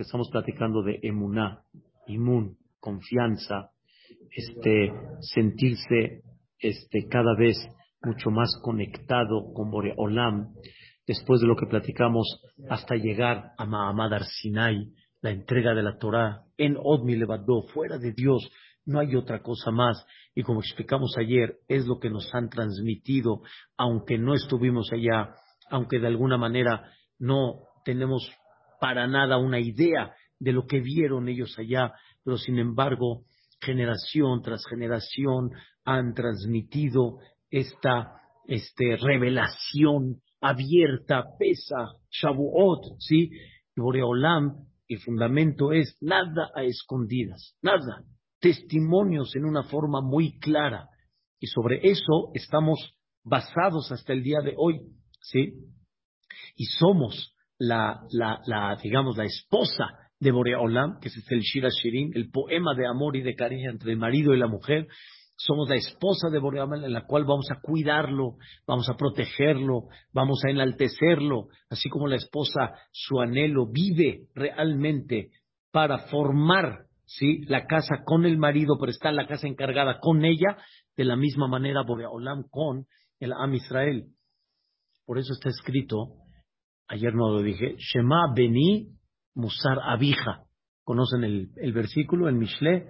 [0.00, 1.60] Estamos platicando de emuná,
[2.06, 3.70] imun, confianza,
[4.30, 6.22] este, sentirse
[6.58, 7.58] este, cada vez
[8.02, 10.54] mucho más conectado con Boreolam,
[11.06, 14.90] después de lo que platicamos, hasta llegar a Mahamad Sinai,
[15.20, 18.50] la entrega de la Torah, en Odmi Levadó, fuera de Dios,
[18.86, 20.02] no hay otra cosa más.
[20.34, 23.42] Y como explicamos ayer, es lo que nos han transmitido,
[23.76, 25.34] aunque no estuvimos allá,
[25.68, 28.30] aunque de alguna manera no tenemos
[28.80, 31.92] para nada una idea de lo que vieron ellos allá,
[32.24, 33.24] pero sin embargo,
[33.60, 35.50] generación tras generación
[35.84, 37.18] han transmitido
[37.50, 43.30] esta este, revelación abierta, pesa, Shavuot, ¿sí?
[43.76, 48.02] Y Boreolam, el fundamento es nada a escondidas, nada,
[48.40, 50.88] testimonios en una forma muy clara.
[51.38, 54.80] Y sobre eso estamos basados hasta el día de hoy,
[55.20, 55.54] ¿sí?
[56.56, 59.84] Y somos la, la, digamos, la esposa
[60.18, 63.92] de Boreolam, que es el Shira Shirin, el poema de amor y de cariño entre
[63.92, 64.88] el marido y la mujer,
[65.36, 68.36] somos la esposa de Boreolam en la cual vamos a cuidarlo,
[68.66, 75.30] vamos a protegerlo, vamos a enaltecerlo, así como la esposa su anhelo vive realmente
[75.70, 77.42] para formar ¿sí?
[77.46, 80.56] la casa con el marido, pero está la casa encargada con ella,
[80.96, 82.86] de la misma manera Boreolam con
[83.20, 84.06] el Am Israel.
[85.06, 86.20] Por eso está escrito,
[86.90, 88.88] ayer no lo dije, Shema Beni
[89.34, 90.44] Musar Abija.
[90.82, 92.86] ¿Conocen el, el versículo en Mishle?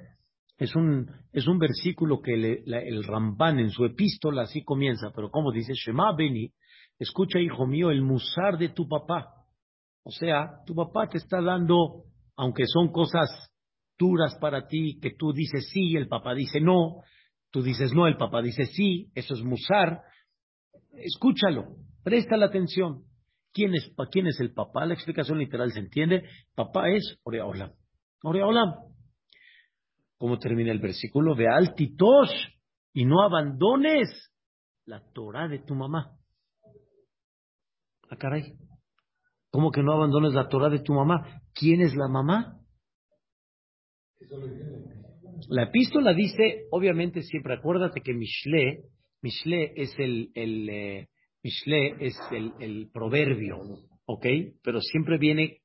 [0.56, 5.52] Es un, es un versículo que el Ramban en su epístola así comienza, pero como
[5.52, 6.50] dice, Shema Beni,
[6.98, 9.34] escucha hijo mío el musar de tu papá.
[10.02, 12.04] O sea, tu papá te está dando,
[12.36, 13.28] aunque son cosas
[13.98, 17.02] duras para ti, que tú dices sí, el papá dice no,
[17.50, 20.00] tú dices no, el papá dice sí, eso es musar.
[20.92, 23.09] Escúchalo, presta la atención.
[23.52, 24.86] ¿Quién es, ¿Quién es el papá?
[24.86, 26.22] La explicación literal se entiende.
[26.54, 27.72] Papá es Oreolam.
[28.22, 28.74] Oreolam.
[30.18, 31.34] ¿Cómo termina el versículo?
[31.34, 32.30] Ve altitosh
[32.92, 34.08] y no abandones
[34.84, 36.16] la Torah de tu mamá.
[38.10, 38.54] Ah, caray.
[39.50, 41.42] ¿Cómo que no abandones la Torah de tu mamá?
[41.54, 42.60] ¿Quién es la mamá?
[45.48, 48.84] La epístola dice, obviamente siempre acuérdate que Mishle,
[49.22, 51.08] Mishle es el, el eh,
[51.42, 52.16] Mishle es
[52.60, 53.58] el, proverbio,
[54.06, 54.26] ¿ok?
[54.62, 55.58] Pero siempre viene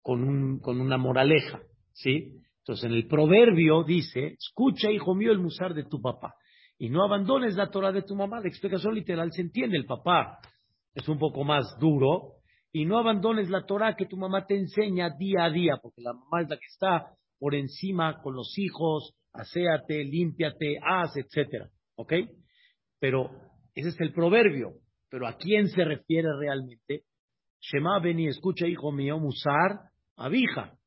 [0.00, 1.60] con, un, con una moraleja,
[1.92, 2.40] ¿sí?
[2.58, 6.34] Entonces, en el proverbio dice, escucha, hijo mío, el musar de tu papá
[6.78, 8.40] y no abandones la Torah de tu mamá.
[8.40, 10.38] La explicación literal se entiende, el papá
[10.94, 12.36] es un poco más duro
[12.72, 16.12] y no abandones la Torah que tu mamá te enseña día a día, porque la
[16.12, 22.12] mamá es la que está por encima con los hijos, aséate, límpiate, haz, etcétera, ¿ok?
[23.00, 23.30] Pero
[23.74, 24.74] ese es el proverbio,
[25.08, 27.04] pero ¿a quién se refiere realmente?
[27.60, 30.78] Shema Beni, escucha, hijo mío, musar, abija.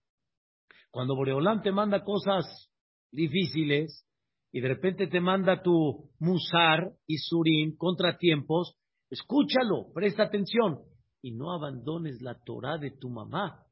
[0.89, 2.69] Cuando Boreolán te manda cosas
[3.11, 4.05] difíciles
[4.51, 8.75] y de repente te manda tu musar y surim, contratiempos,
[9.09, 10.79] escúchalo, presta atención
[11.21, 13.65] y no abandones la Torah de tu mamá.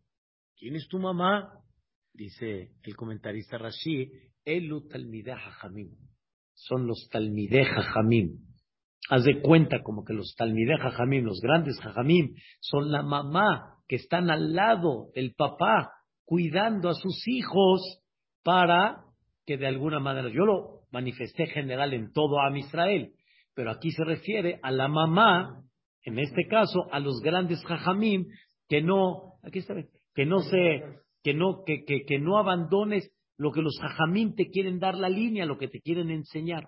[0.57, 1.53] ¿Quién es tu mamá?
[2.13, 4.11] Dice el comentarista Rashi,
[4.43, 5.95] Elu Talmideh Jajamim.
[6.53, 8.48] Son los Talmideh Jajamim.
[9.09, 13.95] Haz de cuenta como que los Talmideh Jajamim, los grandes Jajamim, son la mamá que
[13.95, 15.91] están al lado del papá
[16.25, 17.81] cuidando a sus hijos
[18.43, 19.03] para
[19.45, 23.13] que de alguna manera, yo lo manifesté general en todo Am Israel,
[23.55, 25.63] pero aquí se refiere a la mamá,
[26.03, 28.27] en este caso a los grandes jajamim,
[28.67, 29.73] que no, aquí está,
[30.13, 30.83] que no se,
[31.23, 35.09] que no, que, que, que no abandones lo que los jajamim te quieren dar la
[35.09, 36.67] línea, lo que te quieren enseñar.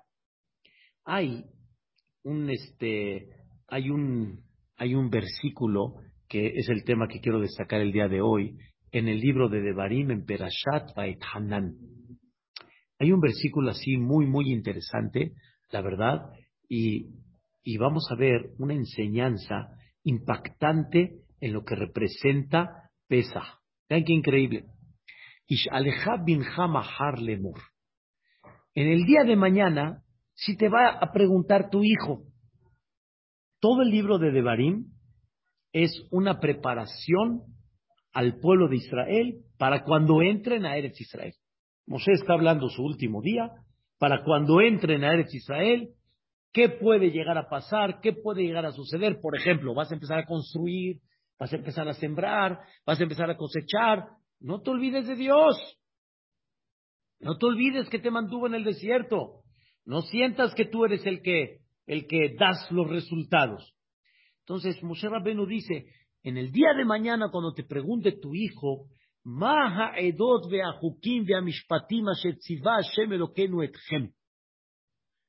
[1.06, 1.44] Hay
[2.23, 3.27] un, este,
[3.67, 4.43] hay un,
[4.77, 5.95] hay un versículo
[6.27, 8.57] que es el tema que quiero destacar el día de hoy,
[8.91, 10.91] en el libro de Devarim, en Perashat
[11.33, 11.75] Hanan.
[12.99, 15.33] Hay un versículo así muy, muy interesante,
[15.71, 16.29] la verdad,
[16.69, 17.07] y,
[17.63, 19.69] y vamos a ver una enseñanza
[20.03, 23.59] impactante en lo que representa Pesach.
[23.89, 24.65] Vean qué increíble.
[28.74, 30.03] En el día de mañana,
[30.41, 32.23] si te va a preguntar tu hijo,
[33.59, 34.88] todo el libro de Devarim
[35.71, 37.43] es una preparación
[38.11, 41.35] al pueblo de Israel para cuando entren a Eretz Israel.
[41.85, 43.51] Moshe está hablando su último día,
[43.99, 45.89] para cuando entren a Eretz Israel,
[46.51, 47.99] ¿qué puede llegar a pasar?
[48.01, 49.19] ¿Qué puede llegar a suceder?
[49.21, 51.01] Por ejemplo, vas a empezar a construir,
[51.38, 54.07] vas a empezar a sembrar, vas a empezar a cosechar.
[54.39, 55.55] No te olvides de Dios.
[57.19, 59.40] No te olvides que te mantuvo en el desierto.
[59.86, 63.74] No sientas que tú eres el que, el que das los resultados.
[64.39, 65.88] Entonces Moshe Rabbenu dice,
[66.24, 68.88] en el día de mañana cuando te pregunte tu hijo,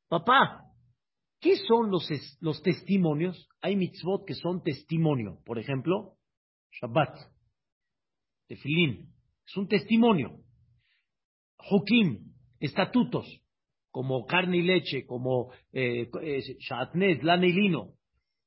[0.09, 0.65] Papá,
[1.41, 2.09] ¿qué son los,
[2.41, 3.49] los testimonios?
[3.61, 6.17] Hay mitzvot que son testimonio, por ejemplo,
[6.81, 7.19] Shabbat,
[8.47, 9.13] Tefilín,
[9.47, 10.41] es un testimonio.
[11.71, 13.42] Hukim, estatutos
[13.93, 16.09] como carne y leche, como eh,
[16.59, 17.93] Shatnez, lana y lino.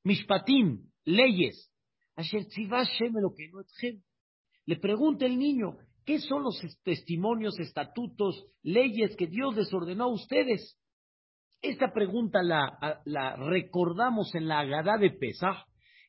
[0.02, 1.72] Mishpatim, leyes.
[4.66, 10.12] Le pregunta el niño, ¿qué son los testimonios, estatutos, leyes que Dios les ordenó a
[10.12, 10.76] ustedes?
[11.62, 15.64] Esta pregunta la, recordamos en la Agadá de Pesach.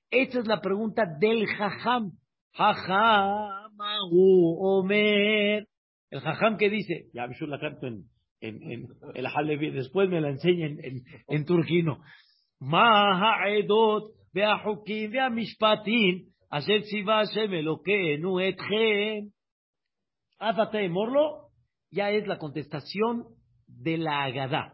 [0.09, 2.11] Esta es la pregunta del Jajam.
[2.53, 3.77] Jajam,
[4.11, 5.67] Omer.
[6.09, 8.05] El Jajam que dice, ya la canto en,
[8.41, 11.99] en, en el Halevi, después me la enseña en, en, en turquino.
[12.59, 19.31] Ma ha'edot ve'ahukim ve'amishpatim Asher tziva Hashem Elokeinu etchem.
[20.39, 21.49] Áfate morlo,
[21.91, 23.25] ya es la contestación
[23.67, 24.73] de la Agadá.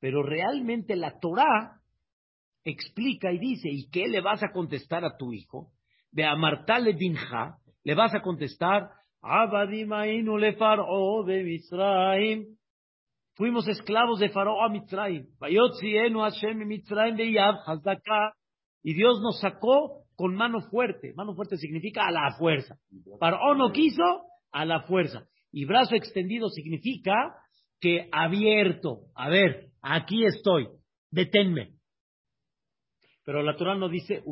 [0.00, 1.80] Pero realmente la Torah
[2.64, 5.70] explica y dice, ¿y qué le vas a contestar a tu hijo?
[6.10, 12.46] De Amartale Binja, le vas a contestar, Abadimainu le de Mitzrayim.
[13.34, 15.26] Fuimos esclavos de Faro a Mitzrayim.
[18.84, 21.12] Y Dios nos sacó con mano fuerte.
[21.14, 22.76] Mano fuerte significa a la fuerza.
[23.18, 24.02] Paró no quiso,
[24.50, 25.26] a la fuerza.
[25.50, 27.34] Y brazo extendido significa
[27.80, 29.06] que abierto.
[29.14, 30.68] A ver, aquí estoy.
[31.10, 31.74] Deténme.
[33.24, 34.22] Pero la Torah no dice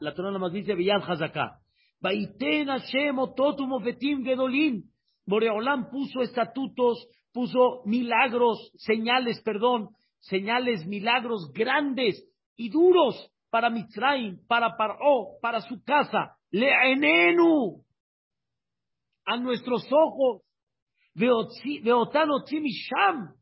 [0.00, 1.58] la Torah más dice Hazaká.
[2.00, 4.84] Baiten Hashem ototum ofetim gedolim.
[5.26, 9.90] Boreolam puso estatutos, puso milagros, señales, perdón,
[10.20, 12.24] señales, milagros grandes
[12.56, 17.84] y duros para Mitzrayim, para Paró, para su casa, le'enenu,
[19.24, 20.42] a nuestros ojos,
[21.14, 23.34] veotano sham,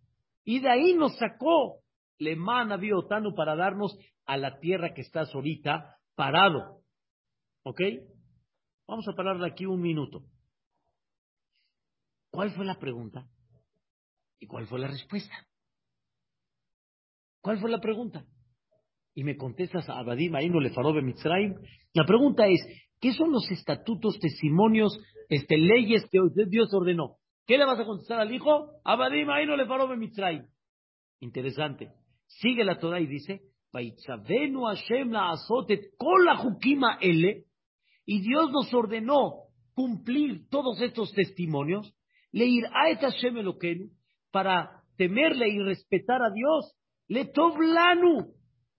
[0.45, 1.81] y de ahí nos sacó,
[2.19, 3.97] le mana veotanu para darnos
[4.27, 6.81] a la tierra que estás ahorita parado.
[7.65, 7.81] ¿Ok?
[8.87, 10.23] Vamos a pararle aquí un minuto.
[12.35, 13.27] ¿Cuál fue la pregunta?
[14.39, 15.35] ¿Y cuál fue la respuesta?
[17.41, 18.27] ¿Cuál fue la pregunta?
[19.15, 21.55] y me contestas a Abadim Ainu Lefarobe Mitzrayim.
[21.93, 22.61] La pregunta es,
[23.01, 24.99] ¿qué son los estatutos, testimonios,
[25.29, 27.17] este, leyes que Dios ordenó?
[27.47, 28.73] ¿Qué le vas a contestar al hijo?
[28.85, 30.47] Abadim Ainu Lefarobe Mitzrayim.
[31.21, 31.93] Interesante.
[32.27, 33.43] Sigue la Torah y dice,
[33.73, 37.45] Hashem la azotet jukima ele,
[38.05, 39.45] y Dios nos ordenó
[39.75, 41.95] cumplir todos estos testimonios,
[42.35, 43.91] leir a Hashem Eloquenu,
[44.33, 46.75] para temerle y respetar a Dios,
[47.07, 48.35] le toblanu,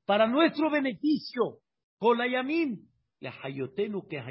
[0.05, 1.59] para nuestro beneficio,
[1.97, 2.85] Kolayamim,
[3.41, 4.21] hayotenu que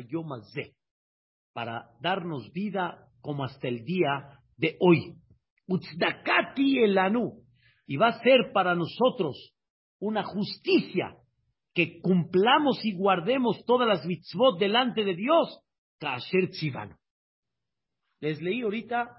[1.54, 5.14] para darnos vida como hasta el día de hoy.
[5.66, 7.42] Utzdakati elanu,
[7.86, 9.54] y va a ser para nosotros
[10.00, 11.16] una justicia
[11.72, 15.60] que cumplamos y guardemos todas las mitzvot delante de Dios,
[15.98, 16.98] Kasher Tzivano.
[18.24, 19.10] Les leí ahorita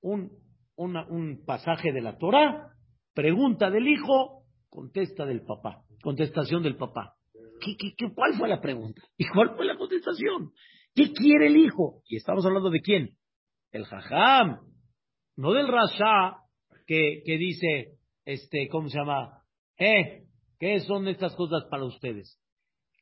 [0.00, 0.30] un,
[0.76, 2.68] un pasaje de la Torah,
[3.12, 5.82] pregunta del hijo, contesta del papá.
[6.00, 7.16] Contestación del papá.
[7.60, 7.76] ¿Qué,
[8.14, 9.02] cuál fue la pregunta?
[9.18, 10.52] ¿Y cuál fue la contestación?
[10.94, 12.02] ¿Qué quiere el hijo?
[12.06, 13.16] Y estamos hablando de quién?
[13.72, 14.60] El jajam,
[15.34, 16.36] no del rasha
[16.86, 19.42] que, que dice, este, ¿cómo se llama?
[19.78, 20.28] Eh,
[20.60, 22.40] ¿qué son estas cosas para ustedes?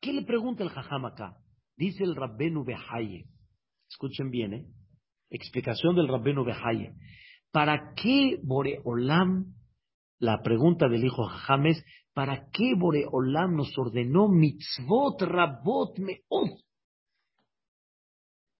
[0.00, 1.36] ¿Qué le pregunta el jajam acá?
[1.76, 3.26] Dice el Rabbenu Behaye.
[3.90, 4.66] Escuchen bien, ¿eh?
[5.32, 6.92] Explicación del Rabbenu Behaye.
[7.50, 9.54] ¿Para qué Boreolam
[10.18, 16.60] la pregunta del hijo James, ¿para qué Boreolam nos ordenó mitzvot rabot meot?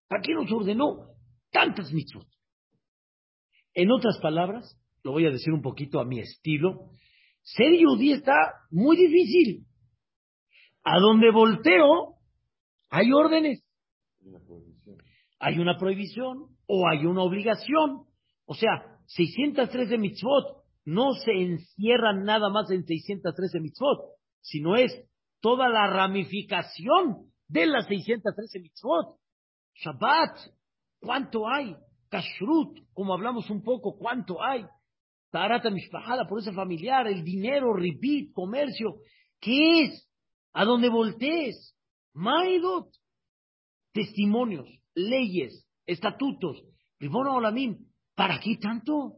[0.09, 1.11] ¿Para qué nos ordenó
[1.51, 2.27] tantas mitzvot?
[3.75, 6.91] En otras palabras, lo voy a decir un poquito a mi estilo,
[7.43, 8.35] ser judío está
[8.71, 9.67] muy difícil.
[10.85, 12.17] A donde volteo,
[12.89, 13.63] hay órdenes.
[15.39, 18.07] Hay una prohibición o hay una obligación.
[18.47, 23.99] O sea, 613 mitzvot no se encierra nada más en 613 mitzvot,
[24.41, 24.91] sino es
[25.43, 29.19] toda la ramificación de las 613 mitzvot.
[29.85, 30.39] Shabbat,
[30.99, 31.77] ¿cuánto hay?
[32.09, 34.65] Kashrut, como hablamos un poco, ¿cuánto hay?
[35.31, 38.97] Tarata Mishpahada, por ese familiar, el dinero, ripit, comercio.
[39.41, 40.09] ¿Qué es?
[40.55, 41.77] A donde voltees.
[42.15, 42.89] Maidot.
[43.93, 46.63] Testimonios, leyes, estatutos.
[46.99, 47.87] Ribono Olamim.
[48.15, 49.15] ¿Para qué tanto?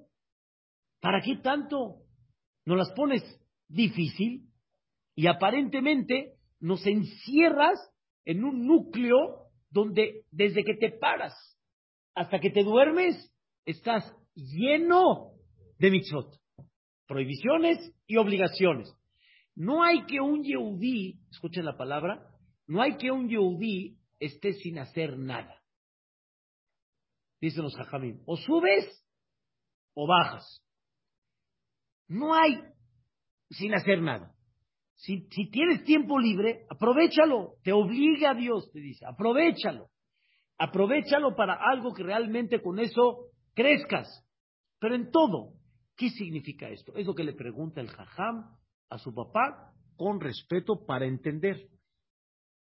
[1.01, 2.03] ¿Para qué tanto?
[2.65, 3.23] Nos las pones
[3.69, 4.49] difícil
[5.15, 7.79] y aparentemente nos encierras
[8.25, 11.35] en un núcleo donde desde que te paras
[12.15, 13.33] hasta que te duermes,
[13.65, 14.05] estás
[14.35, 15.33] lleno
[15.79, 16.29] de mitzvot,
[17.07, 18.95] prohibiciones y obligaciones.
[19.57, 22.25] No hay que un yehudí, escuchen la palabra,
[22.67, 25.61] no hay que un yehudí esté sin hacer nada.
[27.45, 29.07] Dicen los jajamim, o subes
[29.93, 30.65] o bajas.
[32.09, 32.59] No hay
[33.51, 34.35] sin hacer nada.
[34.95, 37.57] Si, tienes tiempo libre, aprovechalo.
[37.63, 39.91] Te obliga a Dios, te dice, aprovechalo.
[40.57, 44.09] Aprovechalo para algo que realmente con eso crezcas.
[44.79, 45.53] Pero en todo,
[45.99, 46.95] ¿qué significa esto?
[46.97, 48.57] Es lo que le pregunta el jajam
[48.89, 51.69] a su papá con respeto para entender.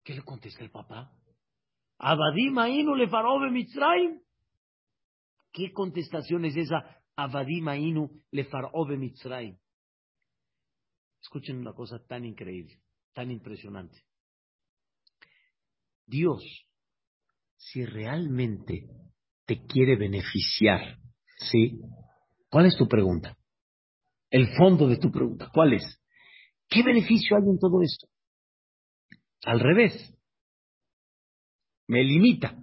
[0.05, 1.11] ¿Qué le contesta el papá?
[1.97, 2.55] Abadim
[2.95, 3.09] le.
[5.51, 7.03] ¿Qué contestación es esa?
[7.15, 9.13] Abadim Ainu le farobe.
[11.21, 12.81] Escuchen una cosa tan increíble,
[13.13, 14.03] tan impresionante.
[16.05, 16.43] Dios,
[17.57, 18.87] si realmente
[19.45, 20.97] te quiere beneficiar,
[21.51, 21.81] ¿sí?
[22.49, 23.37] ¿Cuál es tu pregunta?
[24.29, 26.01] El fondo de tu pregunta, ¿cuál es?
[26.67, 28.07] ¿Qué beneficio hay en todo esto?
[29.43, 30.15] Al revés,
[31.87, 32.55] me limita.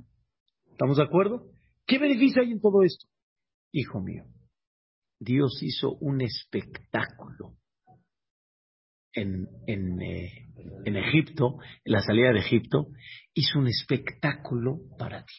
[0.70, 1.55] ¿Estamos de acuerdo?
[1.86, 3.06] ¿Qué beneficio hay en todo esto?
[3.72, 4.24] Hijo mío,
[5.20, 7.56] Dios hizo un espectáculo
[9.12, 10.48] en, en, eh,
[10.84, 12.88] en, Egipto, en la salida de Egipto,
[13.34, 15.34] hizo un espectáculo para ti.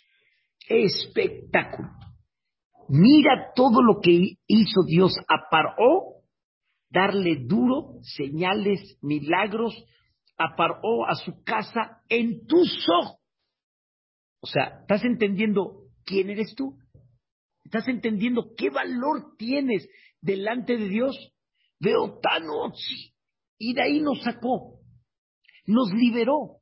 [0.67, 1.89] Espectáculo.
[2.89, 6.23] Mira todo lo que hizo Dios a Paró,
[6.89, 9.75] darle duro, señales, milagros,
[10.37, 13.19] a Paró, a su casa, en tus ojos.
[14.41, 16.75] O sea, ¿estás entendiendo quién eres tú?
[17.63, 19.87] ¿Estás entendiendo qué valor tienes
[20.21, 21.15] delante de Dios?
[21.79, 22.43] Veo tan
[23.59, 24.79] y de ahí nos sacó,
[25.65, 26.61] nos liberó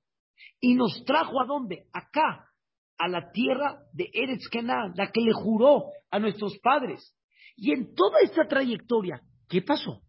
[0.60, 1.88] y nos trajo a dónde?
[1.94, 2.50] Acá,
[2.98, 7.16] a la tierra de Eretz Kenan, la que le juró a nuestros padres.
[7.56, 10.02] Y en toda esta trayectoria, ¿qué pasó?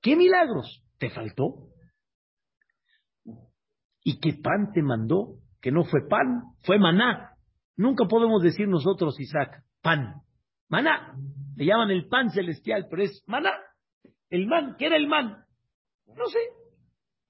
[0.00, 1.68] ¿Qué milagros te faltó?
[4.02, 5.36] ¿Y qué pan te mandó?
[5.60, 7.37] Que no fue pan, fue maná.
[7.78, 10.22] Nunca podemos decir nosotros, Isaac, pan.
[10.68, 11.14] Maná.
[11.56, 13.52] Le llaman el pan celestial, pero es maná.
[14.30, 15.44] El man, ¿qué era el man?
[16.06, 16.38] No sé.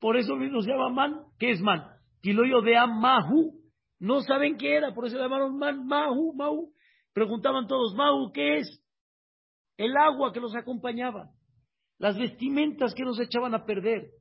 [0.01, 1.21] Por eso mismo se llama man.
[1.39, 1.85] ¿Qué es man?
[2.23, 3.61] Kiloyo de Mahu.
[4.01, 6.73] No saben qué era, por eso le llamaron man, Mahu, Mahu.
[7.13, 8.83] Preguntaban todos, Mahu, ¿qué es?
[9.77, 11.31] El agua que los acompañaba,
[11.99, 14.13] las vestimentas que nos echaban a perder,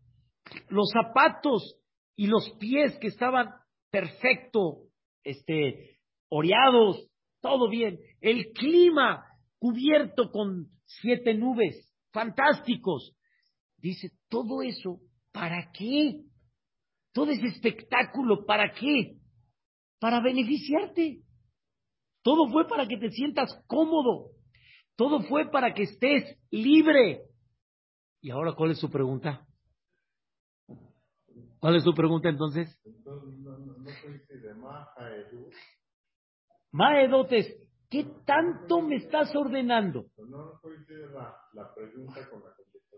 [0.69, 1.79] los zapatos
[2.15, 3.49] y los pies que estaban
[3.91, 4.87] perfecto,
[5.23, 5.96] este,
[6.29, 7.09] oreados,
[7.41, 9.23] todo bien, el clima
[9.59, 13.17] cubierto con siete nubes, fantásticos,
[13.77, 14.99] Dice, todo eso,
[15.31, 16.23] ¿para qué?
[17.13, 19.17] Todo ese espectáculo, ¿para qué?
[19.99, 21.21] Para beneficiarte.
[22.23, 24.31] Todo fue para que te sientas cómodo.
[24.95, 27.21] Todo fue para que estés libre.
[28.21, 29.45] ¿Y ahora cuál es su pregunta?
[31.59, 32.75] ¿Cuál es su pregunta entonces?
[36.77, 37.47] Maedotes,
[37.89, 40.05] ¿qué tanto me estás ordenando?
[40.29, 40.61] No,
[41.11, 42.49] la, la pregunta con la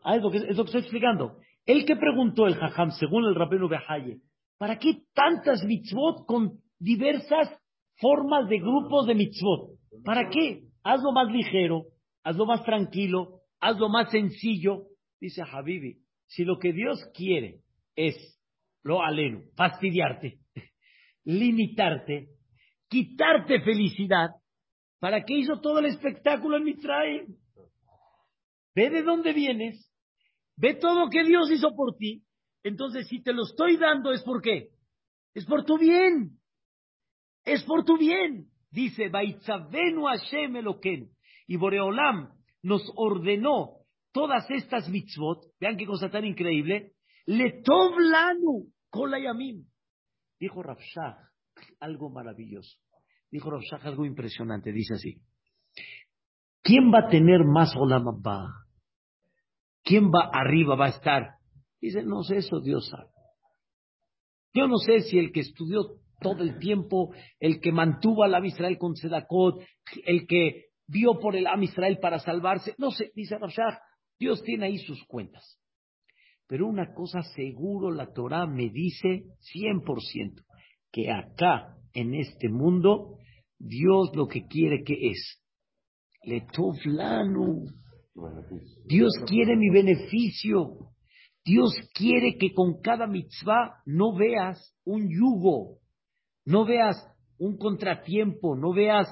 [0.03, 1.37] Ah, es lo, que, es lo que estoy explicando.
[1.65, 4.19] El que preguntó el Jajam, según el Rabino Behaye,
[4.57, 7.49] ¿para qué tantas mitzvot con diversas
[8.01, 9.77] formas de grupos de mitzvot?
[10.03, 10.63] ¿Para qué?
[10.83, 11.85] Hazlo más ligero,
[12.23, 14.87] hazlo más tranquilo, hazlo más sencillo.
[15.21, 17.61] Dice Habibi, si lo que Dios quiere
[17.95, 18.15] es,
[18.83, 20.39] lo aleno, fastidiarte,
[21.23, 22.38] limitarte,
[22.89, 24.29] quitarte felicidad,
[24.99, 27.37] ¿para qué hizo todo el espectáculo en Mitzrayim?
[28.75, 29.89] Ve de dónde vienes
[30.59, 32.21] Ve todo que Dios hizo por ti.
[32.63, 34.71] Entonces, si te lo estoy dando, ¿es por qué?
[35.33, 36.37] Es por tu bien.
[37.45, 38.47] Es por tu bien.
[38.69, 41.11] Dice, Baitzavenu Hashem Eloken.
[41.47, 43.77] Y Boreolam nos ordenó
[44.11, 45.45] todas estas mitzvot.
[45.61, 46.91] Vean qué cosa tan increíble.
[47.25, 49.65] Letoblanu kolayamim.
[50.41, 51.28] Dijo Rafshah
[51.79, 52.77] algo maravilloso.
[53.31, 54.71] Dijo Rafshah algo impresionante.
[54.71, 55.21] Dice así.
[56.61, 58.05] ¿Quién va a tener más Olam?
[59.83, 61.35] ¿Quién va arriba va a estar?
[61.81, 63.09] Dice, no sé eso, Dios sabe.
[64.53, 68.45] Yo no sé si el que estudió todo el tiempo, el que mantuvo al Am
[68.45, 69.63] Israel con Sedakot,
[70.05, 73.77] el que vio por el Am Israel para salvarse, no sé, dice Rashad,
[74.19, 75.59] Dios tiene ahí sus cuentas.
[76.47, 80.43] Pero una cosa seguro la Torah me dice 100%,
[80.91, 83.17] que acá, en este mundo,
[83.57, 85.41] Dios lo que quiere que es.
[86.23, 87.65] Letovlanu
[88.85, 90.91] Dios quiere mi beneficio.
[91.45, 95.77] Dios quiere que con cada mitzvah no veas un yugo,
[96.45, 96.97] no veas
[97.37, 99.07] un contratiempo, no veas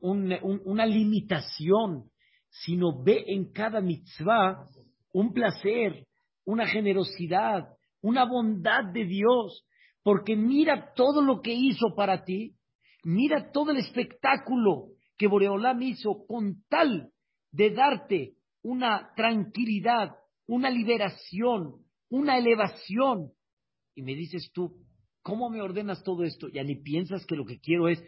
[0.00, 2.10] una limitación,
[2.50, 4.66] sino ve en cada mitzvah
[5.12, 6.04] un placer,
[6.44, 7.68] una generosidad,
[8.02, 9.64] una bondad de Dios,
[10.08, 12.56] porque mira todo lo que hizo para ti,
[13.04, 17.10] mira todo el espectáculo que Boreolam hizo con tal
[17.52, 20.12] de darte una tranquilidad,
[20.46, 23.32] una liberación, una elevación.
[23.94, 24.78] Y me dices tú,
[25.20, 26.48] ¿cómo me ordenas todo esto?
[26.48, 28.02] Ya ni piensas que lo que quiero es,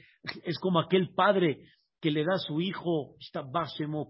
[0.45, 1.67] es como aquel padre
[2.01, 3.15] que le da a su hijo,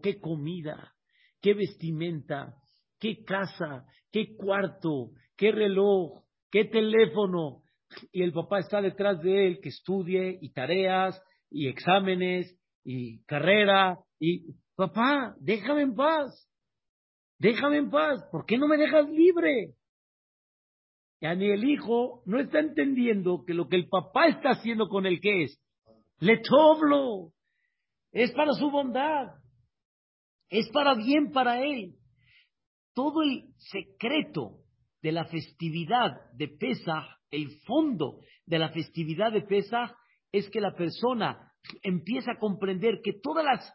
[0.01, 0.95] qué comida,
[1.41, 2.55] qué vestimenta,
[3.01, 7.60] qué casa, qué cuarto, qué reloj, qué teléfono.
[8.13, 11.21] Y el papá está detrás de él, que estudie y tareas
[11.51, 13.99] y exámenes y carrera.
[14.19, 16.49] Y papá, déjame en paz.
[17.39, 18.23] Déjame en paz.
[18.31, 19.75] ¿Por qué no me dejas libre?
[21.21, 25.05] Ya ni el hijo no está entendiendo que lo que el papá está haciendo con
[25.05, 25.61] el que es,
[26.19, 27.33] le toblo,
[28.13, 29.35] es para su bondad,
[30.49, 31.95] es para bien para él.
[32.95, 34.61] Todo el secreto
[35.03, 39.93] de la festividad de Pesach, el fondo de la festividad de Pesach,
[40.33, 41.53] es que la persona
[41.83, 43.75] empieza a comprender que todas las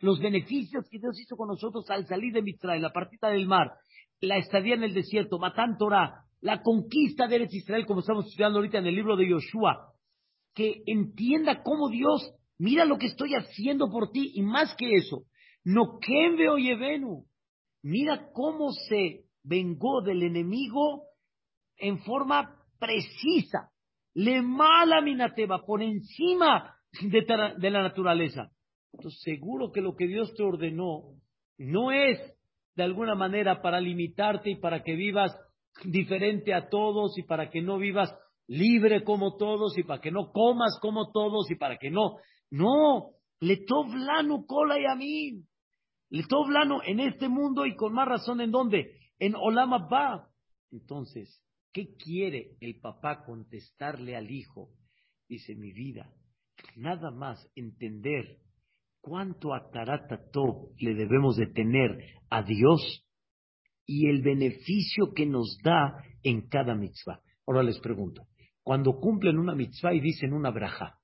[0.00, 3.72] los beneficios que Dios hizo con nosotros al salir de Mitzray, la partida del mar,
[4.20, 8.58] la estadía en el desierto, Matán Torah, la conquista de Eretz Israel, como estamos estudiando
[8.58, 9.92] ahorita en el libro de Yoshua,
[10.54, 15.24] que entienda cómo Dios, mira lo que estoy haciendo por ti, y más que eso,
[15.64, 15.98] no
[16.36, 17.24] veo Yevenu,
[17.82, 21.04] mira cómo se vengó del enemigo
[21.76, 23.70] en forma precisa,
[24.14, 28.50] le mala minateba, por encima de, la naturaleza.
[28.92, 31.02] Entonces, seguro que lo que Dios te ordenó
[31.58, 32.18] no es
[32.74, 35.34] de alguna manera para limitarte y para que vivas
[35.84, 38.14] diferente a todos y para que no vivas
[38.46, 42.16] libre como todos y para que no comas como todos y para que no.
[42.50, 43.10] No,
[43.40, 45.42] le lano cola y a mí.
[46.08, 48.86] Le lano en este mundo y con más razón en dónde?
[49.18, 50.28] En Olama va.
[50.70, 54.70] Entonces, ¿qué quiere el papá contestarle al hijo?
[55.28, 56.12] Dice mi vida,
[56.76, 58.38] nada más entender
[59.00, 61.98] cuánto ataratato le debemos de tener
[62.30, 63.04] a Dios
[63.86, 67.20] y el beneficio que nos da en cada mitzvah.
[67.46, 68.26] Ahora les pregunto,
[68.62, 70.98] cuando cumplen una mitzvah y dicen una braja,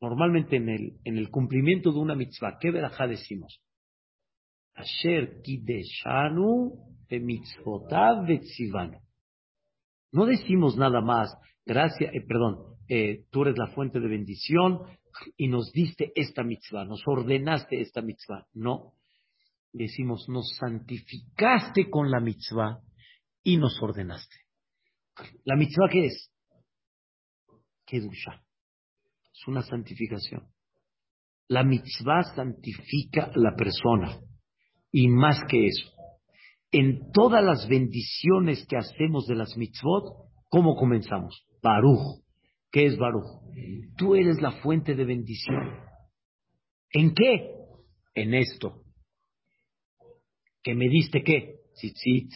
[0.00, 3.60] normalmente en el, en el cumplimiento de una mitzvah, ¿qué braja decimos?
[4.74, 6.93] Asher kideshanu
[10.12, 14.80] No decimos nada más, gracias, eh, perdón, eh, tú eres la fuente de bendición
[15.36, 18.46] y nos diste esta mitzvah, nos ordenaste esta mitzvah.
[18.52, 18.92] No,
[19.72, 22.80] decimos, nos santificaste con la mitzvah
[23.42, 24.36] y nos ordenaste.
[25.44, 26.30] ¿La mitzvah qué es?
[27.86, 28.42] Kedusha.
[29.32, 30.48] Es una santificación.
[31.48, 34.18] La mitzvah santifica la persona.
[34.90, 35.93] Y más que eso,
[36.76, 41.46] en todas las bendiciones que hacemos de las mitzvot, ¿cómo comenzamos?
[41.62, 42.22] Baruch.
[42.72, 43.42] ¿Qué es Baruch?
[43.96, 45.78] Tú eres la fuente de bendición.
[46.92, 47.50] ¿En qué?
[48.16, 48.84] En esto
[50.64, 51.60] que me diste qué?
[51.74, 52.32] Tzitzit,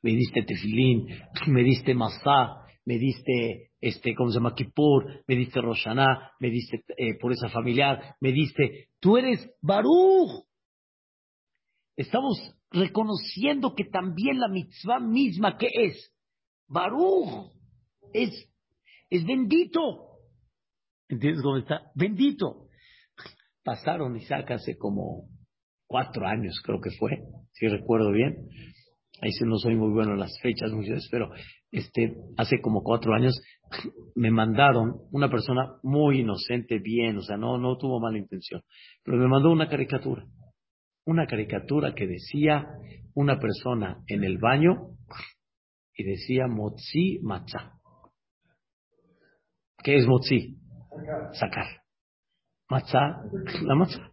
[0.00, 1.06] me diste tefilín,
[1.48, 4.54] me diste masá, me diste, este, ¿cómo se llama?
[4.54, 10.46] Kippur, me diste Roshaná, me diste eh, por esa familiar, me diste, tú eres Baruch.
[11.96, 12.38] Estamos
[12.74, 16.12] reconociendo que también la mitzvah misma, ¿qué es?
[16.66, 17.52] Baruch,
[18.12, 18.30] es,
[19.10, 20.18] es bendito.
[21.08, 21.92] ¿Entiendes cómo está?
[21.94, 22.68] Bendito.
[23.62, 25.28] Pasaron, Isaac, hace como
[25.86, 27.18] cuatro años, creo que fue,
[27.52, 28.48] si recuerdo bien.
[29.22, 31.30] Ahí sí no soy muy bueno en las fechas muchas pero
[31.70, 33.40] este, hace como cuatro años
[34.16, 38.60] me mandaron una persona muy inocente, bien, o sea, no, no tuvo mala intención,
[39.04, 40.26] pero me mandó una caricatura.
[41.06, 42.66] Una caricatura que decía
[43.14, 44.96] una persona en el baño
[45.96, 47.72] y decía motzi matzah.
[49.82, 50.56] ¿Qué es motzi?
[51.32, 51.82] Sacar.
[52.70, 53.22] Matzah,
[53.62, 54.10] la matzah.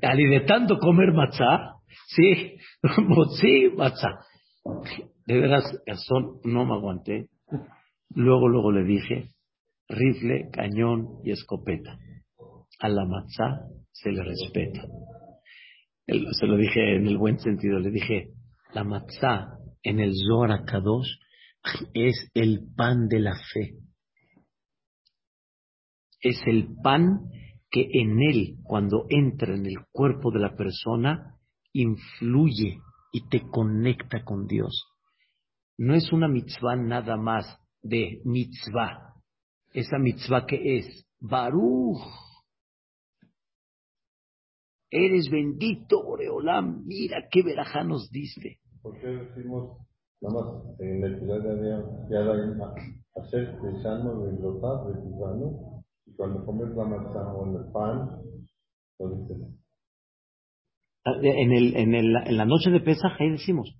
[0.00, 1.76] Y de tanto comer matzá,
[2.08, 2.56] sí,
[3.40, 4.20] sí, matzá.
[5.26, 7.28] De veras, Gastón, no me aguanté.
[8.10, 9.28] Luego, luego le dije,
[9.88, 11.98] rifle, cañón y escopeta.
[12.78, 14.82] A la matzá se le respeta.
[16.06, 18.30] Se lo dije en el buen sentido, le dije,
[18.74, 20.64] la matzá en el Zohar
[21.94, 23.78] es el pan de la fe.
[26.20, 27.30] Es el pan
[27.70, 31.36] que en él, cuando entra en el cuerpo de la persona,
[31.72, 32.78] influye
[33.12, 34.86] y te conecta con Dios.
[35.78, 39.14] No es una mitzvah nada más de mitzvah,
[39.72, 42.25] esa mitzvah que es Baruch.
[44.90, 46.84] Eres bendito, Boreolam.
[46.86, 48.58] Mira qué verajá nos diste.
[48.82, 49.78] ¿Por qué decimos,
[50.20, 51.74] nada más, en la ciudad de
[53.16, 58.10] hacer pesano de lotar, de tisano, y cuando comes la matzah o el pan,
[59.00, 59.36] lo dices?
[61.04, 63.76] Ah, en, el, en, el, en la noche de Pesach, ahí decimos,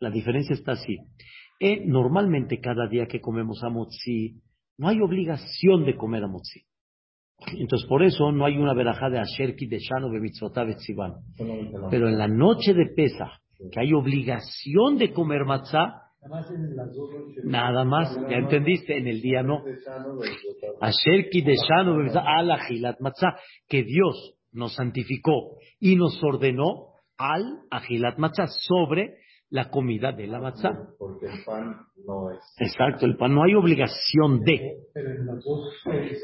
[0.00, 0.96] la diferencia está así.
[1.60, 4.40] Eh, normalmente cada día que comemos amotzi,
[4.78, 6.62] no hay obligación de comer amotzi.
[7.58, 10.68] Entonces por eso no hay una verajá de Asher Kideshanu Bemitzvotav
[11.90, 16.02] Pero en la noche de Pesach, que hay obligación de comer matzah,
[17.44, 19.64] Nada más, ya entendiste, en el día no.
[20.80, 23.36] Asher Kideshanu Al Matzah,
[23.68, 29.16] que Dios nos santificó y nos ordenó al Ajilat Matzah sobre
[29.52, 30.72] la comida de la matzah.
[30.98, 32.40] Porque el pan no es.
[32.58, 34.78] Exacto, el pan no hay obligación de.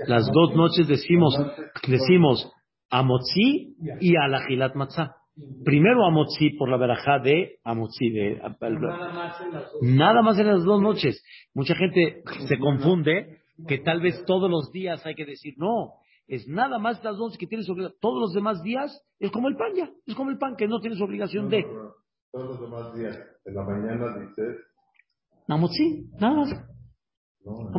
[0.06, 1.38] Las dos noches decimos,
[1.86, 2.50] decimos
[2.88, 5.14] amotzi y al Ajilat Matzah.
[5.62, 8.08] Primero amotzi por la verajá de amotzi.
[8.08, 8.40] De,
[9.82, 11.22] nada más en las dos noches.
[11.52, 15.92] Mucha gente se confunde que tal vez todos los días hay que decir, no,
[16.26, 17.98] es nada más las dos que tienes obligación.
[18.00, 20.80] Todos los demás días es como el pan ya, es como el pan que no
[20.80, 21.66] tienes obligación de.
[22.32, 24.56] Todos los demás días, en la mañana dices.
[25.46, 26.50] Namotzi, nada más.
[27.44, 27.70] No,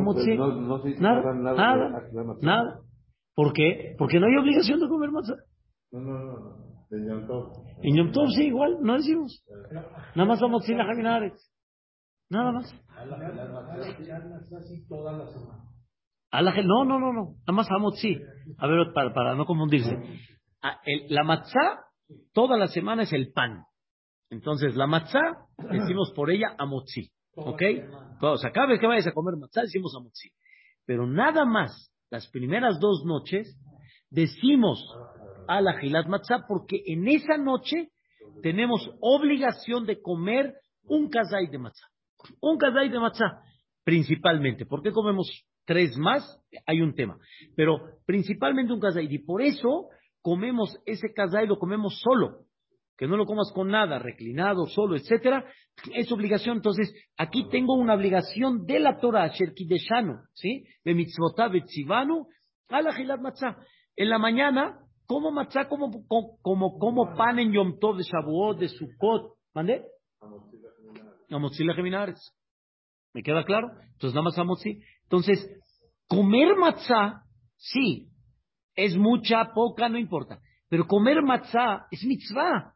[0.98, 2.04] nada, nada,
[2.40, 2.80] nada,
[3.34, 3.94] ¿Por qué?
[3.98, 5.36] Porque no hay obligación de comer matzah.
[5.92, 6.70] No, no, no.
[6.90, 7.52] En Yom Tov.
[7.82, 9.44] En Yom Tov sí, igual, no decimos.
[10.16, 10.84] Nada más vamos sin la
[12.28, 12.74] Nada más.
[16.64, 17.34] No, no, no, no.
[17.46, 17.68] Nada más
[18.00, 18.20] sí.
[18.58, 19.96] A ver, para, para no confundirse.
[20.62, 21.84] Ah, la matzá,
[22.32, 23.64] toda la semana es el pan.
[24.30, 25.20] Entonces, la matzá,
[25.70, 27.10] decimos por ella amotzi.
[27.34, 27.62] ¿Ok?
[28.22, 30.30] O sea, cada vez que vayas a comer matzá, decimos amotzi.
[30.84, 33.56] Pero nada más, las primeras dos noches,
[34.10, 34.84] decimos
[35.46, 37.90] a la gilat matzá porque en esa noche
[38.42, 41.86] tenemos obligación de comer un kazay de matzá.
[42.40, 43.42] Un kazay de matzá,
[43.84, 44.66] principalmente.
[44.66, 45.28] ¿Por qué comemos
[45.64, 46.40] tres más?
[46.66, 47.18] Hay un tema.
[47.56, 49.06] Pero principalmente un kazay.
[49.08, 49.88] Y por eso
[50.20, 52.46] comemos ese kazay, lo comemos solo.
[53.00, 55.46] Que no lo comas con nada, reclinado, solo, etcétera,
[55.94, 56.58] es obligación.
[56.58, 60.64] Entonces, aquí tengo una obligación de la Torah, Sherkideshanu, ¿sí?
[60.84, 62.26] De mitzvotah betzivanu,
[62.68, 63.56] a la gilat matzá.
[63.96, 66.06] En la mañana como matzá, como,
[66.42, 69.32] como, como, pan en Yom Tov de Shavuot, de Sukkot.
[69.54, 69.82] ¿Mande?
[71.30, 72.20] Amotzila Geminares.
[73.14, 73.70] ¿Me queda claro?
[73.94, 74.78] Entonces, nada más amotzi.
[75.04, 75.38] Entonces,
[76.06, 77.22] comer matzá,
[77.56, 78.10] sí,
[78.76, 80.38] es mucha, poca, no importa.
[80.68, 82.74] Pero comer matzá es mitzvah.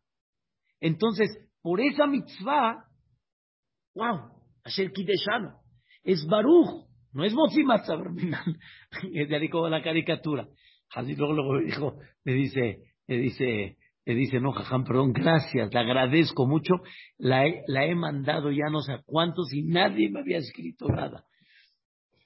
[0.85, 1.31] Entonces,
[1.63, 2.85] por esa mitzvah,
[3.95, 4.21] wow,
[4.63, 5.63] Asher Kideshano,
[6.03, 7.65] es Baruch, no es Motzi
[9.33, 10.47] ahí como la caricatura.
[10.95, 15.81] Así luego, luego dijo, me dice, me dice, me dice, no, Jajam, perdón, gracias, le
[15.81, 16.75] agradezco mucho,
[17.17, 21.25] la he, mandado ya no sé cuántos y nadie me había escrito nada.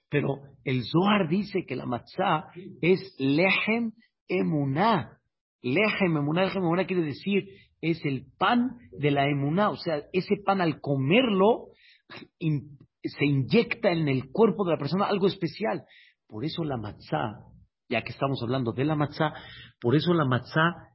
[0.08, 2.46] Pero el Zohar dice que la matzah
[2.80, 3.92] es lehem
[4.26, 5.14] emuná.
[5.62, 7.44] Lehem emuná, lehem emuná quiere decir,
[7.80, 9.70] es el pan de la emuná.
[9.70, 11.68] O sea, ese pan al comerlo
[12.08, 15.84] se inyecta en el cuerpo de la persona algo especial.
[16.26, 17.48] Por eso la matzah
[17.88, 19.32] ya que estamos hablando de la matzá,
[19.80, 20.90] por eso la matzá,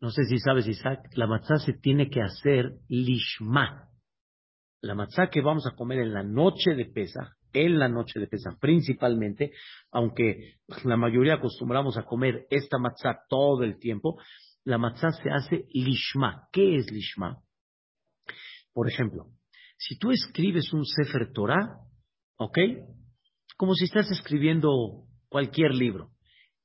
[0.00, 3.88] no sé si sabes Isaac, la matzá se tiene que hacer lishma.
[4.80, 8.26] La matzá que vamos a comer en la noche de pesa, en la noche de
[8.26, 9.52] pesa principalmente,
[9.92, 14.18] aunque la mayoría acostumbramos a comer esta matzá todo el tiempo,
[14.64, 16.48] la matzá se hace lishma.
[16.52, 17.42] ¿Qué es lishma?
[18.72, 19.26] Por ejemplo,
[19.76, 21.78] si tú escribes un Sefer Torah,
[22.36, 22.58] ¿ok?
[23.56, 26.12] Como si estás escribiendo cualquier libro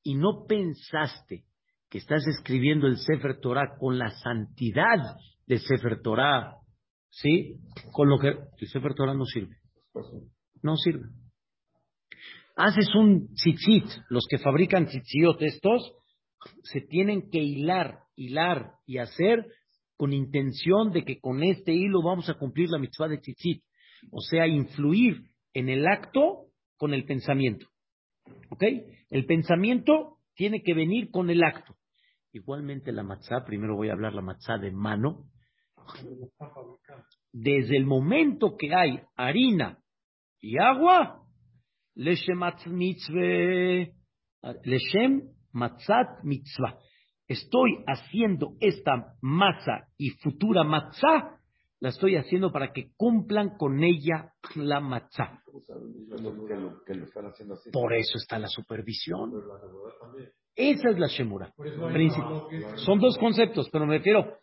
[0.04, 1.46] y no pensaste
[1.90, 6.58] que estás escribiendo el Sefer Torah con la santidad de Sefer Torah,
[7.10, 7.56] ¿sí?
[7.92, 9.58] Con lo que el Sefer Torah no sirve.
[10.62, 11.08] No sirve.
[12.56, 15.94] Haces un tzitzit, los que fabrican tzitziot estos,
[16.64, 19.46] se tienen que hilar, hilar y hacer
[19.96, 23.64] con intención de que con este hilo vamos a cumplir la mitzvah de tzitzit.
[24.12, 25.24] O sea, influir
[25.54, 26.48] en el acto
[26.78, 27.68] con el pensamiento.
[28.50, 28.64] ¿Ok?
[29.10, 31.76] El pensamiento tiene que venir con el acto.
[32.32, 35.26] Igualmente la matzá, primero voy a hablar la matzá de mano.
[37.32, 39.80] Desde el momento que hay harina
[40.40, 41.24] y agua,
[41.96, 42.44] leshem
[45.58, 46.78] matzat mitzvah.
[47.28, 51.38] Estoy haciendo esta masa y futura matzá
[51.80, 55.44] la estoy haciendo para que cumplan con ella la matzah.
[57.72, 59.32] Por eso está la supervisión.
[60.56, 61.54] Esa es la Shemura.
[62.78, 64.40] Son dos conceptos, pero me refiero,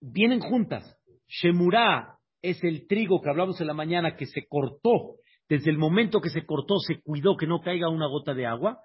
[0.00, 0.96] vienen juntas.
[1.26, 5.16] Shemura es el trigo que hablamos en la mañana que se cortó.
[5.48, 8.84] Desde el momento que se cortó, se cuidó que no caiga una gota de agua.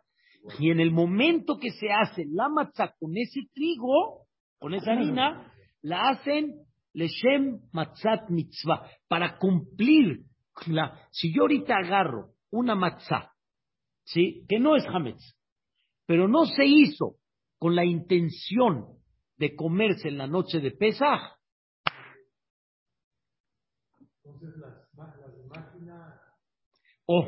[0.60, 4.26] Y en el momento que se hace la matzah con ese trigo,
[4.60, 5.52] con esa harina,
[5.82, 10.24] la hacen leshem matzat mitzvah, para cumplir
[10.68, 11.08] la...
[11.12, 13.32] Si yo ahorita agarro una matzah,
[14.04, 14.46] ¿sí?
[14.48, 15.36] que no es hametz,
[16.06, 17.16] pero no se hizo
[17.58, 18.88] con la intención
[19.38, 21.34] de comerse en la noche de máquinas
[27.06, 27.28] Oh,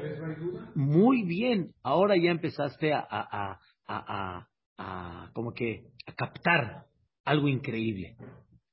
[0.76, 1.74] muy bien.
[1.84, 6.86] Ahora ya empezaste a, a, a, a, como que a captar
[7.26, 8.16] algo increíble.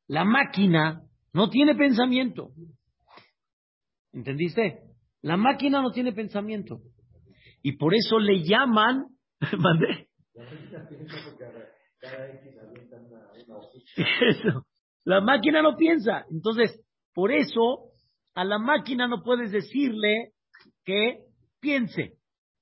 [0.06, 2.50] La máquina no tiene pensamiento.
[4.12, 4.82] ¿Entendiste?
[5.22, 6.80] La máquina no tiene pensamiento.
[7.62, 9.06] Y por eso le llaman.
[9.58, 10.08] ¿Mandé?
[15.04, 16.24] La máquina no piensa.
[16.30, 16.80] Entonces,
[17.12, 17.90] por eso
[18.34, 20.31] a la máquina no puedes decirle
[20.84, 21.24] que
[21.60, 22.14] piense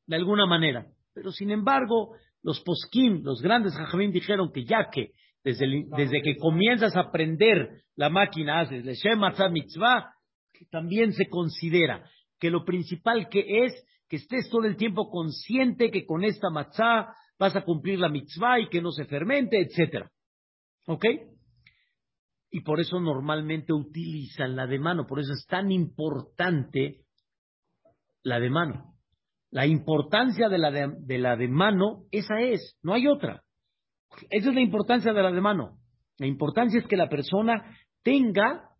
[0.06, 0.86] de alguna manera.
[1.14, 6.36] Pero sin embargo, los poskim, los grandes jajamín dijeron que ya que desde, desde que
[6.36, 9.20] comienzas a aprender la máquina, haces Shem
[9.52, 10.14] Mitzvah,
[10.70, 12.04] también se considera
[12.38, 13.72] que lo principal que es
[14.08, 18.58] que estés todo el tiempo consciente que con esta matzah vas a cumplir la mitzvah
[18.58, 20.10] y que no se fermente, etcétera.
[20.86, 21.04] ¿Ok?
[22.50, 27.04] Y por eso normalmente utilizan la de mano, por eso es tan importante
[28.22, 28.94] la de mano.
[29.50, 33.42] La importancia de la de, la de mano, esa es, no hay otra.
[34.30, 35.78] Esa es la importancia de la de mano.
[36.18, 38.70] La importancia es que la persona tenga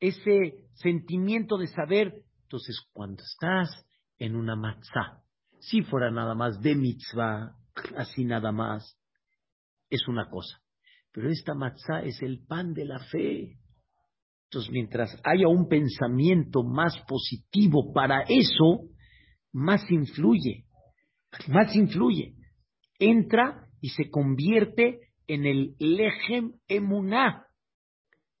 [0.00, 3.86] ese sentimiento de saber, entonces cuando estás
[4.18, 5.22] en una matzah,
[5.60, 7.54] si fuera nada más de mitzvah,
[7.96, 8.98] así nada más,
[9.90, 10.60] es una cosa.
[11.12, 13.58] Pero esta matzah es el pan de la fe.
[14.46, 18.88] Entonces, mientras haya un pensamiento más positivo para eso,
[19.52, 20.66] más influye,
[21.48, 22.34] más influye.
[22.98, 27.46] Entra y se convierte en el lejem emuná.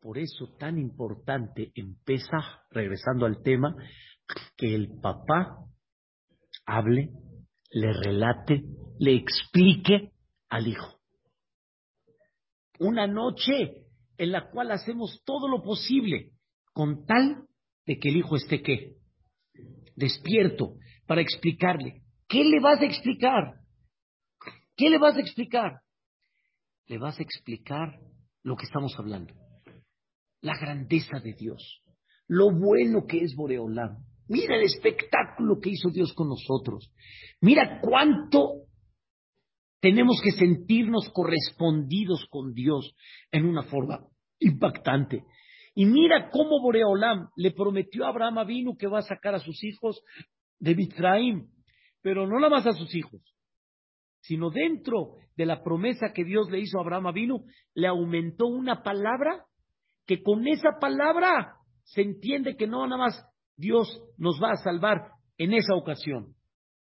[0.00, 2.38] Por eso tan importante empieza,
[2.70, 3.74] regresando al tema,
[4.56, 5.58] que el papá
[6.66, 7.10] hable,
[7.72, 8.62] le relate,
[9.00, 10.12] le explique
[10.48, 11.00] al hijo.
[12.78, 13.85] Una noche
[14.18, 16.32] en la cual hacemos todo lo posible
[16.72, 17.46] con tal
[17.86, 18.96] de que el hijo esté qué?
[19.94, 20.74] Despierto,
[21.06, 22.02] para explicarle.
[22.28, 23.60] ¿Qué le vas a explicar?
[24.76, 25.80] ¿Qué le vas a explicar?
[26.86, 27.98] Le vas a explicar
[28.42, 29.34] lo que estamos hablando.
[30.40, 31.82] La grandeza de Dios.
[32.26, 34.04] Lo bueno que es Boreolam.
[34.28, 36.92] Mira el espectáculo que hizo Dios con nosotros.
[37.40, 38.65] Mira cuánto
[39.80, 42.94] tenemos que sentirnos correspondidos con Dios
[43.30, 44.00] en una forma
[44.38, 45.24] impactante.
[45.74, 49.62] Y mira cómo Boreolam le prometió a Abraham Avinu que va a sacar a sus
[49.62, 50.02] hijos
[50.58, 51.48] de Mitzraim,
[52.00, 53.20] pero no nada más a sus hijos,
[54.20, 58.82] sino dentro de la promesa que Dios le hizo a Abraham vino, le aumentó una
[58.82, 59.44] palabra
[60.06, 63.24] que con esa palabra se entiende que no nada más
[63.56, 66.34] Dios nos va a salvar en esa ocasión,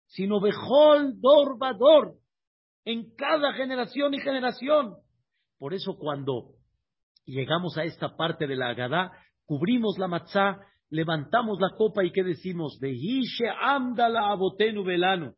[0.08, 2.16] sino Bejol Dor Bador,
[2.86, 4.96] en cada generación y generación.
[5.58, 6.54] Por eso cuando
[7.26, 9.12] llegamos a esta parte de la Agadá,
[9.46, 12.80] cubrimos la matzá levantamos la copa y ¿qué decimos?
[12.80, 15.34] Vehishe amda abotenu velano.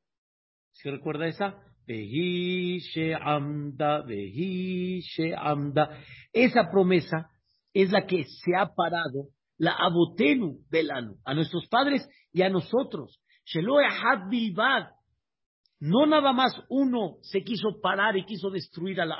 [0.71, 1.55] ¿Se recuerda esa?
[1.85, 5.97] Vehishe amda, vehishe amda.
[6.33, 7.29] Esa promesa
[7.73, 13.19] es la que se ha parado, la abotenu velano, a nuestros padres y a nosotros.
[13.45, 13.85] Sheloe
[14.29, 14.89] bilbad.
[15.79, 19.17] No nada más uno se quiso parar y quiso destruir a la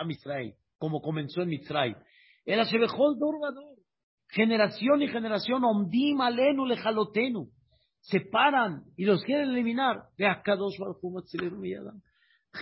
[0.77, 1.95] como comenzó en Mitzray.
[2.45, 3.77] Era Shebejol Dorvador
[4.29, 7.49] generación y generación, omdim alenu lejalotenu,
[8.01, 10.03] se paran y los quieren eliminar.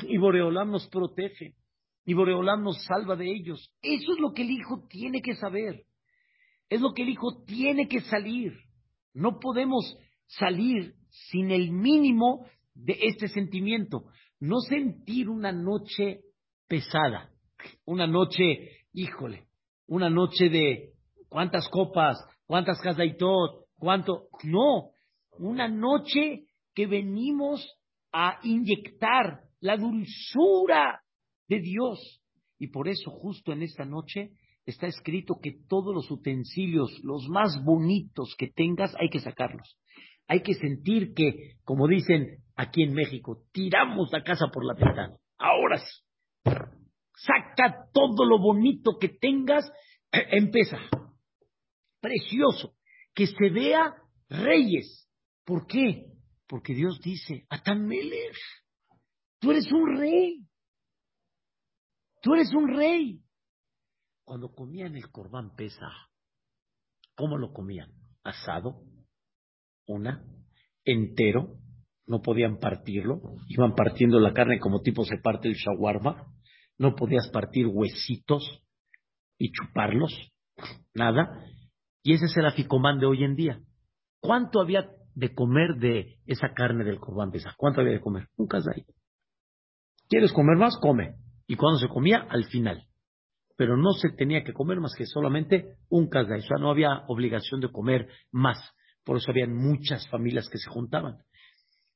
[0.08, 1.56] Y Boreolam nos protege,
[2.06, 3.72] y Boreolam nos salva de ellos.
[3.82, 5.84] Eso es lo que el hijo tiene que saber,
[6.70, 8.54] es lo que el hijo tiene que salir.
[9.14, 10.96] No podemos salir
[11.30, 14.06] sin el mínimo de este sentimiento.
[14.40, 16.22] No sentir una noche
[16.68, 17.32] pesada,
[17.86, 19.48] una noche, híjole,
[19.88, 20.96] una noche de
[21.36, 22.18] ¿Cuántas copas?
[22.46, 22.78] ¿Cuántas
[23.18, 23.66] todo?
[23.78, 24.30] ¿Cuánto?
[24.46, 24.92] No,
[25.38, 27.78] una noche que venimos
[28.14, 31.02] a inyectar la dulzura
[31.50, 32.22] de Dios.
[32.58, 34.32] Y por eso justo en esta noche
[34.66, 39.78] está escrito que todos los utensilios, los más bonitos que tengas, hay que sacarlos.
[40.28, 45.18] Hay que sentir que, como dicen aquí en México, tiramos la casa por la ventana.
[45.38, 46.02] Ahora sí.
[47.18, 49.72] Saca todo lo bonito que tengas,
[50.12, 50.78] empieza.
[52.02, 52.76] Precioso.
[53.14, 53.96] Que se vea
[54.30, 55.10] reyes.
[55.46, 56.08] ¿Por qué?
[56.48, 58.36] Porque Dios dice, Atamelech,
[59.40, 60.46] tú eres un rey.
[62.22, 63.22] Tú eres un rey.
[64.24, 65.88] Cuando comían el corbán pesa,
[67.16, 67.92] ¿cómo lo comían?
[68.24, 68.82] Asado,
[69.88, 70.24] una,
[70.84, 71.58] entero,
[72.08, 76.28] no podían partirlo, iban partiendo la carne como tipo se parte el shawarma,
[76.78, 78.62] no podías partir huesitos
[79.38, 80.14] y chuparlos,
[80.94, 81.44] nada,
[82.04, 83.60] y ese es el aficomán de hoy en día.
[84.20, 87.54] ¿Cuánto había de comer de esa carne del corbán pesa?
[87.58, 88.28] ¿Cuánto había de comer?
[88.38, 88.86] Un ahí.
[90.08, 90.78] ¿Quieres comer más?
[90.78, 91.16] Come.
[91.48, 92.88] Y cuando se comía, al final
[93.58, 96.40] pero no se tenía que comer más que solamente un kazay.
[96.40, 98.58] O sea, no había obligación de comer más.
[99.06, 101.20] Por eso habían muchas familias que se juntaban.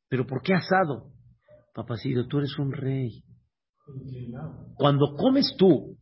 [0.07, 1.11] Pero ¿por qué asado?
[1.73, 3.23] Papacito, tú eres un rey.
[4.75, 5.97] Cuando comes tú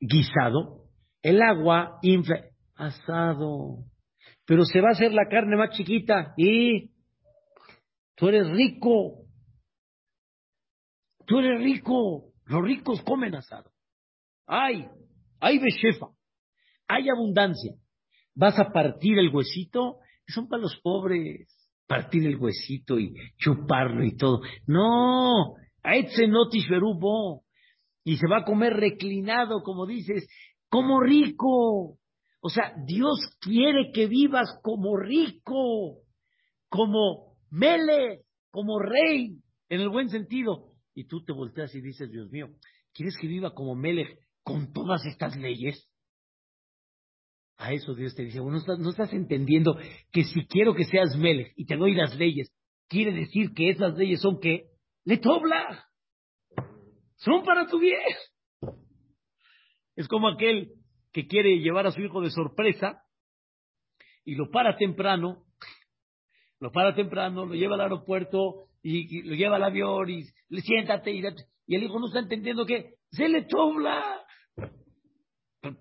[0.00, 0.84] guisado,
[1.22, 2.44] el agua infla.
[2.76, 3.84] Asado.
[4.46, 6.90] Pero se va a hacer la carne más chiquita y
[8.16, 9.26] tú eres rico.
[11.26, 12.32] Tú eres rico.
[12.46, 13.70] Los ricos comen asado.
[14.46, 14.86] Hay,
[15.40, 16.08] hay beshefa,
[16.86, 17.74] hay abundancia.
[18.34, 21.48] Vas a partir el huesito, son para los pobres.
[21.86, 24.40] Partir el huesito y chuparlo y todo.
[24.66, 25.94] No, a
[26.28, 27.44] notis verubo.
[28.04, 30.26] Y se va a comer reclinado, como dices,
[30.68, 31.98] como rico.
[32.40, 36.00] O sea, Dios quiere que vivas como rico,
[36.68, 40.72] como mele, como rey, en el buen sentido.
[40.94, 42.48] Y tú te volteas y dices, Dios mío,
[42.92, 45.88] ¿quieres que viva como Melech con todas estas leyes?
[47.56, 49.76] A eso Dios te dice, bueno, no estás, entendiendo
[50.10, 52.52] que si quiero que seas Melech y te doy las leyes,
[52.88, 54.70] quiere decir que esas leyes son que
[55.04, 55.86] le tobla,
[57.16, 58.00] son para tu bien.
[59.94, 60.72] Es como aquel
[61.12, 63.02] que quiere llevar a su hijo de sorpresa
[64.24, 65.44] y lo para temprano,
[66.58, 71.12] lo para temprano, lo lleva al aeropuerto y, lo lleva al avión y le siéntate
[71.12, 71.22] y,
[71.66, 74.23] y el hijo no está entendiendo que se le tobla.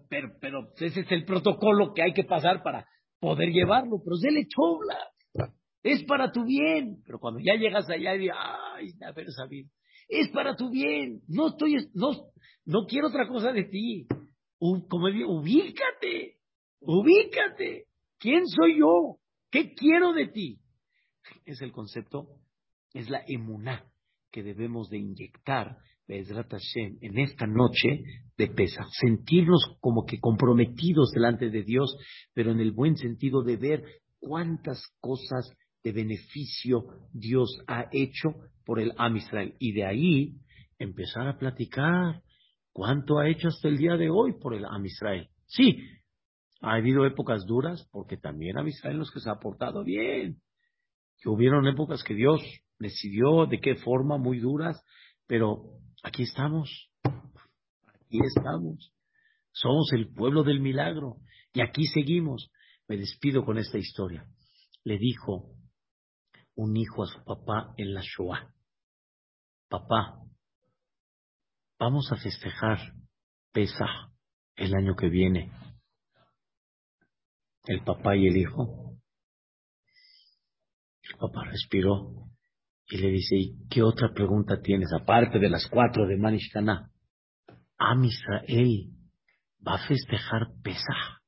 [0.09, 2.87] Pero, pero, ese es el protocolo que hay que pasar para
[3.19, 4.97] poder llevarlo, pero se le chobla.
[5.81, 7.01] Es para tu bien.
[7.05, 9.69] Pero cuando ya llegas allá y dices, ay, haber sabido.
[10.07, 11.21] Es para tu bien.
[11.27, 12.11] No estoy, no,
[12.65, 14.07] no quiero otra cosa de ti.
[14.59, 16.37] como digo, ubícate.
[16.79, 17.87] Ubícate.
[18.19, 19.17] ¿Quién soy yo?
[19.51, 20.59] ¿Qué quiero de ti?
[21.45, 22.27] Es el concepto,
[22.93, 23.85] es la emuná
[24.31, 28.03] que debemos de inyectar en esta noche
[28.37, 31.95] de pesa, sentirnos como que comprometidos delante de Dios,
[32.33, 33.83] pero en el buen sentido de ver
[34.19, 35.49] cuántas cosas
[35.83, 38.35] de beneficio Dios ha hecho
[38.65, 39.55] por el Am Israel.
[39.59, 40.33] Y de ahí
[40.79, 42.21] empezar a platicar
[42.71, 45.29] cuánto ha hecho hasta el día de hoy por el Am Israel.
[45.45, 45.79] Sí,
[46.61, 50.41] ha habido épocas duras, porque también Am Israel los que se ha portado bien.
[51.21, 52.41] Que hubieron épocas que Dios
[52.79, 54.81] decidió de qué forma muy duras,
[55.27, 56.69] pero Aquí estamos,
[57.03, 58.93] aquí estamos.
[59.53, 61.17] Somos el pueblo del milagro
[61.53, 62.51] y aquí seguimos.
[62.89, 64.27] Me despido con esta historia.
[64.83, 65.55] Le dijo
[66.55, 68.53] un hijo a su papá en la Shoah,
[69.69, 70.19] papá,
[71.79, 72.79] vamos a festejar
[73.51, 74.11] Pesach
[74.55, 75.51] el año que viene.
[77.65, 78.97] El papá y el hijo.
[81.01, 82.32] El papá respiró
[82.87, 86.91] y le dice, ¿y qué otra pregunta tienes aparte de las cuatro de Manishkana?
[87.77, 88.89] Am Israel
[89.65, 91.21] va a festejar Pesach.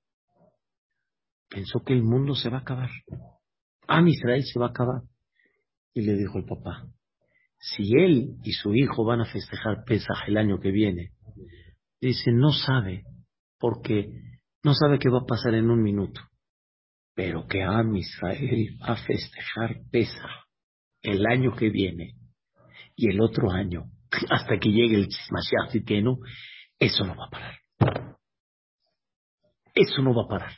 [1.49, 2.89] Pensó que el mundo se va a acabar.
[3.87, 5.01] Am Israel se va a acabar.
[5.93, 6.87] Y le dijo el papá,
[7.57, 11.13] si él y su hijo van a festejar Pesach el año que viene,
[12.01, 13.03] dice, no sabe,
[13.57, 14.09] porque
[14.61, 16.19] no sabe qué va a pasar en un minuto.
[17.13, 20.44] Pero que Am Israel va a festejar Pesach
[21.11, 22.15] el año que viene
[22.95, 23.85] y el otro año,
[24.29, 25.75] hasta que llegue el Mashiach
[26.79, 28.17] eso no va a parar.
[29.73, 30.51] Eso no va a parar.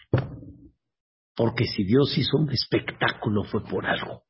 [1.35, 4.23] Porque si Dios hizo un espectáculo fue por algo.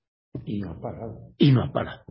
[0.46, 1.34] Y no ha parado.
[1.38, 2.04] Y no ha parado.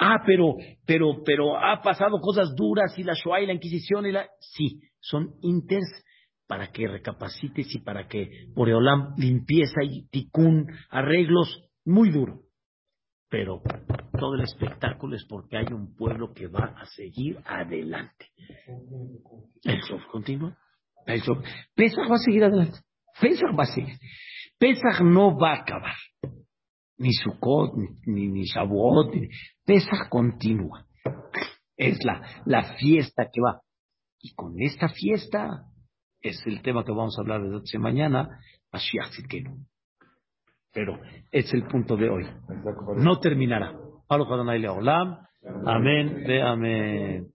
[0.00, 4.12] Ah, pero, pero, pero ha pasado cosas duras y la Shoah y la Inquisición y
[4.12, 4.28] la...
[4.40, 6.04] Sí, son inters
[6.46, 12.47] para que recapacites y para que Boreolam limpieza y ticún, arreglos muy duros
[13.28, 13.62] pero
[14.18, 18.26] todo el espectáculo es porque hay un pueblo que va a seguir adelante.
[19.64, 20.56] El show continúa,
[21.74, 22.80] Pesach va a seguir adelante.
[23.20, 23.98] Pesach va a seguir.
[24.58, 25.94] Pesach no va a acabar.
[26.98, 27.74] Ni Sukkot,
[28.06, 29.14] ni, ni Shavuot.
[29.14, 29.28] Ni...
[29.64, 30.86] Pesach continúa.
[31.76, 33.62] Es la, la fiesta que va.
[34.20, 35.64] Y con esta fiesta
[36.20, 38.40] es el tema que vamos a hablar desde mañana,
[40.78, 40.96] Pero
[41.32, 42.24] es el punto de hoy.
[42.98, 43.74] No terminará.
[45.66, 47.26] Amén, ve amén.